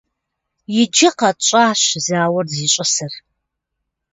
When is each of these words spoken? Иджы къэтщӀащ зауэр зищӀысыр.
Иджы 0.81 1.09
къэтщӀащ 1.19 1.81
зауэр 2.05 2.45
зищӀысыр. 2.53 3.13